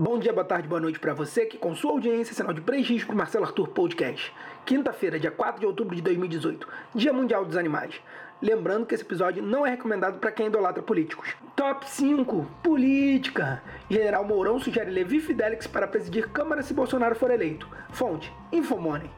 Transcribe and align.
Bom 0.00 0.16
dia, 0.16 0.32
boa 0.32 0.44
tarde, 0.44 0.68
boa 0.68 0.80
noite 0.80 1.00
para 1.00 1.12
você 1.12 1.44
que 1.44 1.58
com 1.58 1.74
sua 1.74 1.90
audiência 1.90 2.32
sinal 2.32 2.52
de 2.52 2.60
prestígio 2.60 3.04
para 3.04 3.14
o 3.14 3.18
Marcelo 3.18 3.44
Arthur 3.44 3.66
Podcast. 3.66 4.32
Quinta-feira, 4.64 5.18
dia 5.18 5.32
4 5.32 5.58
de 5.58 5.66
outubro 5.66 5.96
de 5.96 6.02
2018, 6.02 6.68
Dia 6.94 7.12
Mundial 7.12 7.44
dos 7.44 7.56
Animais. 7.56 8.00
Lembrando 8.40 8.86
que 8.86 8.94
esse 8.94 9.02
episódio 9.02 9.42
não 9.42 9.66
é 9.66 9.70
recomendado 9.70 10.20
para 10.20 10.30
quem 10.30 10.46
idolatra 10.46 10.84
políticos. 10.84 11.34
Top 11.56 11.84
5: 11.90 12.46
Política. 12.62 13.60
General 13.90 14.24
Mourão 14.24 14.60
sugere 14.60 14.88
Levi 14.88 15.18
Fidelix 15.18 15.66
para 15.66 15.88
presidir 15.88 16.28
Câmara 16.28 16.62
se 16.62 16.72
Bolsonaro 16.72 17.16
for 17.16 17.32
eleito. 17.32 17.68
Fonte: 17.90 18.32
Infomoney. 18.52 19.10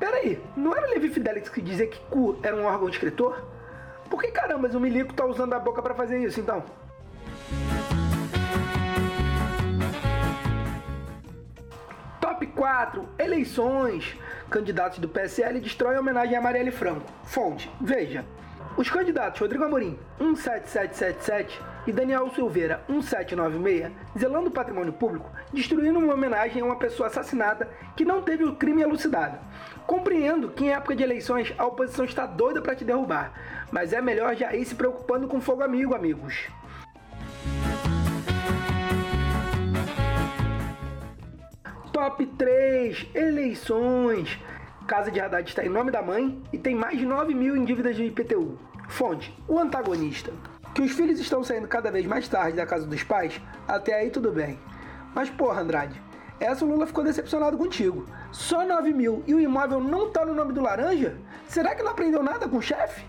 Peraí, 0.00 0.40
não 0.56 0.74
era 0.74 0.86
Levi 0.86 1.10
Fidelix 1.10 1.50
que 1.50 1.60
dizia 1.60 1.86
que 1.86 2.00
cu 2.08 2.38
era 2.42 2.56
um 2.56 2.64
órgão 2.64 2.88
escritor? 2.88 3.44
Por 4.08 4.22
que 4.22 4.28
caramba 4.28 4.68
o 4.68 4.80
milico 4.80 5.12
tá 5.12 5.26
usando 5.26 5.52
a 5.52 5.58
boca 5.58 5.82
para 5.82 5.94
fazer 5.94 6.18
isso 6.24 6.40
então? 6.40 6.64
4. 12.64 13.06
Eleições. 13.18 14.16
Candidatos 14.48 14.98
do 14.98 15.06
PSL 15.06 15.60
destroem 15.60 15.98
homenagem 15.98 16.34
a 16.34 16.40
Marielle 16.40 16.70
Franco. 16.70 17.04
Fonte. 17.24 17.70
Veja. 17.78 18.24
Os 18.74 18.88
candidatos 18.88 19.38
Rodrigo 19.38 19.64
Amorim, 19.64 19.98
17777, 20.18 21.60
e 21.86 21.92
Daniel 21.92 22.30
Silveira, 22.30 22.82
1796, 22.88 23.92
zelando 24.18 24.48
o 24.48 24.50
patrimônio 24.50 24.94
público, 24.94 25.30
destruindo 25.52 25.98
uma 25.98 26.14
homenagem 26.14 26.62
a 26.62 26.64
uma 26.64 26.76
pessoa 26.76 27.08
assassinada 27.08 27.68
que 27.94 28.02
não 28.02 28.22
teve 28.22 28.44
o 28.44 28.56
crime 28.56 28.80
elucidado. 28.80 29.38
Compreendo 29.86 30.48
que 30.48 30.64
em 30.64 30.72
época 30.72 30.96
de 30.96 31.02
eleições 31.02 31.52
a 31.58 31.66
oposição 31.66 32.06
está 32.06 32.24
doida 32.24 32.62
para 32.62 32.74
te 32.74 32.82
derrubar, 32.82 33.34
mas 33.70 33.92
é 33.92 34.00
melhor 34.00 34.34
já 34.34 34.54
ir 34.54 34.64
se 34.64 34.74
preocupando 34.74 35.28
com 35.28 35.38
fogo 35.38 35.62
amigo, 35.62 35.94
amigos. 35.94 36.48
Top 42.04 42.26
3 42.26 43.06
Eleições. 43.14 44.38
Casa 44.86 45.10
de 45.10 45.18
Haddad 45.18 45.48
está 45.48 45.64
em 45.64 45.70
nome 45.70 45.90
da 45.90 46.02
mãe 46.02 46.38
e 46.52 46.58
tem 46.58 46.74
mais 46.74 46.98
de 46.98 47.06
9 47.06 47.34
mil 47.34 47.56
em 47.56 47.64
dívidas 47.64 47.96
de 47.96 48.04
IPTU. 48.04 48.58
Fonte: 48.90 49.34
O 49.48 49.58
antagonista. 49.58 50.30
Que 50.74 50.82
os 50.82 50.92
filhos 50.92 51.18
estão 51.18 51.42
saindo 51.42 51.66
cada 51.66 51.90
vez 51.90 52.04
mais 52.04 52.28
tarde 52.28 52.58
da 52.58 52.66
casa 52.66 52.86
dos 52.86 53.02
pais, 53.02 53.40
até 53.66 53.94
aí 53.94 54.10
tudo 54.10 54.30
bem. 54.30 54.58
Mas 55.14 55.30
porra, 55.30 55.62
Andrade, 55.62 55.98
essa 56.38 56.62
o 56.62 56.68
Lula 56.68 56.86
ficou 56.86 57.02
decepcionado 57.02 57.56
contigo. 57.56 58.06
Só 58.30 58.66
9 58.66 58.92
mil 58.92 59.24
e 59.26 59.34
o 59.34 59.40
imóvel 59.40 59.80
não 59.80 60.10
tá 60.10 60.26
no 60.26 60.34
nome 60.34 60.52
do 60.52 60.60
laranja? 60.60 61.16
Será 61.48 61.74
que 61.74 61.82
não 61.82 61.92
aprendeu 61.92 62.22
nada 62.22 62.46
com 62.46 62.58
o 62.58 62.62
chefe? 62.62 63.02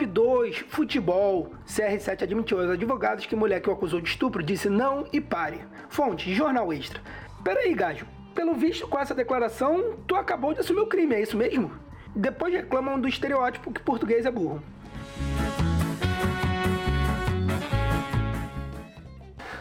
Top 0.00 0.06
2, 0.06 0.58
futebol. 0.68 1.52
CR7 1.66 2.22
admitiu 2.22 2.58
aos 2.58 2.70
advogados 2.70 3.26
que 3.26 3.36
mulher 3.36 3.60
que 3.60 3.68
o 3.68 3.72
acusou 3.74 4.00
de 4.00 4.08
estupro 4.08 4.42
disse 4.42 4.70
não 4.70 5.06
e 5.12 5.20
pare. 5.20 5.60
Fonte, 5.90 6.34
jornal 6.34 6.72
extra. 6.72 7.02
Peraí, 7.44 7.74
gajo. 7.74 8.06
Pelo 8.34 8.54
visto, 8.54 8.88
com 8.88 8.98
essa 8.98 9.14
declaração, 9.14 9.96
tu 10.06 10.14
acabou 10.14 10.54
de 10.54 10.60
assumir 10.60 10.80
o 10.80 10.86
crime, 10.86 11.16
é 11.16 11.20
isso 11.20 11.36
mesmo? 11.36 11.70
Depois 12.16 12.54
reclamam 12.54 12.98
do 12.98 13.06
estereótipo 13.06 13.70
que 13.70 13.82
português 13.82 14.24
é 14.24 14.30
burro. 14.30 14.62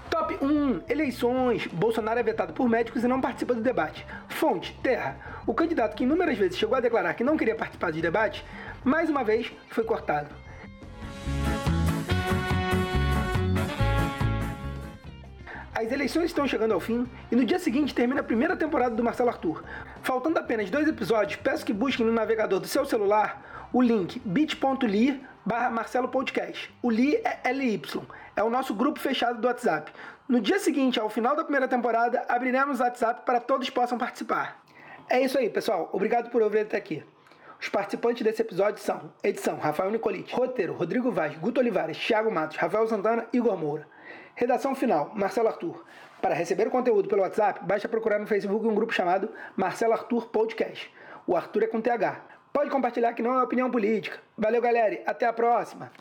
Top 0.10 0.38
1, 0.42 0.84
eleições. 0.88 1.68
Bolsonaro 1.68 2.18
é 2.18 2.24
vetado 2.24 2.54
por 2.54 2.70
médicos 2.70 3.04
e 3.04 3.08
não 3.10 3.20
participa 3.20 3.54
do 3.54 3.62
debate. 3.62 4.06
Fonte, 4.30 4.74
Terra. 4.82 5.18
O 5.46 5.54
candidato 5.54 5.96
que 5.96 6.04
inúmeras 6.04 6.38
vezes 6.38 6.58
chegou 6.58 6.78
a 6.78 6.80
declarar 6.80 7.14
que 7.14 7.24
não 7.24 7.36
queria 7.36 7.56
participar 7.56 7.92
de 7.92 8.02
debate 8.02 8.46
mais 8.84 9.10
uma 9.10 9.24
vez 9.24 9.52
foi 9.70 9.84
cortado. 9.84 10.34
As 15.74 15.90
eleições 15.94 16.26
estão 16.26 16.46
chegando 16.46 16.74
ao 16.74 16.80
fim 16.80 17.08
e 17.32 17.36
no 17.36 17.46
dia 17.46 17.58
seguinte 17.58 17.96
termina 17.96 18.20
a 18.20 18.24
primeira 18.24 18.58
temporada 18.58 18.94
do 18.94 19.04
Marcelo 19.04 19.30
Arthur. 19.30 19.64
Faltando 20.02 20.38
apenas 20.38 20.70
dois 20.70 20.88
episódios, 20.88 21.40
peço 21.42 21.66
que 21.66 21.72
busquem 21.72 22.06
no 22.06 22.12
navegador 22.12 22.60
do 22.60 22.68
seu 22.68 22.86
celular 22.86 23.70
o 23.72 23.82
link 23.82 24.20
bit.ly 24.26 25.22
barra 25.46 25.70
Marcelo 25.70 26.10
Podcast. 26.10 26.74
O 26.82 26.92
Li 26.92 27.16
é 27.24 27.52
LY, 27.54 27.82
é 28.36 28.44
o 28.44 28.50
nosso 28.50 28.74
grupo 28.74 29.00
fechado 29.00 29.40
do 29.40 29.48
WhatsApp. 29.48 29.92
No 30.28 30.42
dia 30.42 30.60
seguinte, 30.60 31.00
ao 31.00 31.10
final 31.10 31.36
da 31.36 31.44
primeira 31.44 31.68
temporada, 31.68 32.26
abriremos 32.28 32.80
o 32.80 32.84
WhatsApp 32.84 33.22
para 33.26 33.40
todos 33.40 33.70
possam 33.70 33.98
participar. 33.98 34.62
É 35.10 35.22
isso 35.22 35.38
aí, 35.38 35.50
pessoal. 35.50 35.90
Obrigado 35.94 36.30
por 36.30 36.42
ouvir 36.42 36.60
até 36.60 36.78
aqui. 36.78 37.04
Os 37.62 37.68
participantes 37.68 38.24
desse 38.24 38.42
episódio 38.42 38.82
são 38.82 39.12
edição 39.22 39.58
Rafael 39.58 39.92
Nicolite, 39.92 40.34
roteiro 40.34 40.74
Rodrigo 40.74 41.12
Vaz, 41.12 41.36
Guto 41.38 41.60
Olivares, 41.60 41.98
Thiago 41.98 42.32
Matos, 42.32 42.56
Rafael 42.56 42.88
Santana 42.88 43.28
e 43.34 43.38
Igor 43.38 43.58
Moura. 43.58 43.86
Redação 44.34 44.74
final 44.74 45.12
Marcelo 45.14 45.50
Arthur. 45.50 45.84
Para 46.22 46.34
receber 46.34 46.68
o 46.68 46.72
conteúdo 46.72 47.10
pelo 47.10 47.22
WhatsApp, 47.22 47.60
basta 47.66 47.90
procurar 47.90 48.18
no 48.18 48.28
Facebook 48.28 48.66
um 48.66 48.74
grupo 48.74 48.94
chamado 48.94 49.30
Marcelo 49.58 49.92
Arthur 49.92 50.28
Podcast. 50.28 50.90
O 51.28 51.36
Arthur 51.36 51.64
é 51.64 51.68
com 51.68 51.82
TH. 51.82 52.22
Pode 52.54 52.70
compartilhar 52.70 53.14
que 53.14 53.22
não 53.22 53.38
é 53.38 53.44
opinião 53.44 53.70
política. 53.70 54.20
Valeu, 54.38 54.62
galera. 54.62 55.04
Até 55.06 55.26
a 55.26 55.34
próxima. 55.34 55.92